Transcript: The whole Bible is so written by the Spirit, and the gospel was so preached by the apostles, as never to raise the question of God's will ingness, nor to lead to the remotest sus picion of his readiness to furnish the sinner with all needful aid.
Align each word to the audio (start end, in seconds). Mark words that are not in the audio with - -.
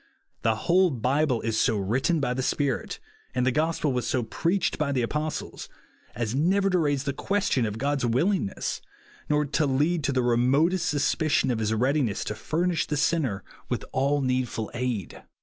The 0.41 0.55
whole 0.65 0.89
Bible 0.89 1.41
is 1.41 1.59
so 1.59 1.77
written 1.77 2.19
by 2.19 2.33
the 2.33 2.41
Spirit, 2.41 2.97
and 3.35 3.45
the 3.45 3.51
gospel 3.51 3.93
was 3.93 4.07
so 4.07 4.23
preached 4.23 4.79
by 4.79 4.91
the 4.91 5.03
apostles, 5.03 5.69
as 6.15 6.33
never 6.33 6.71
to 6.71 6.79
raise 6.79 7.03
the 7.03 7.13
question 7.13 7.67
of 7.67 7.77
God's 7.77 8.03
will 8.03 8.29
ingness, 8.31 8.81
nor 9.29 9.45
to 9.45 9.67
lead 9.67 10.03
to 10.05 10.11
the 10.11 10.23
remotest 10.23 10.87
sus 10.87 11.13
picion 11.13 11.51
of 11.51 11.59
his 11.59 11.71
readiness 11.71 12.23
to 12.23 12.33
furnish 12.33 12.87
the 12.87 12.97
sinner 12.97 13.43
with 13.69 13.85
all 13.91 14.21
needful 14.21 14.71
aid. 14.73 15.21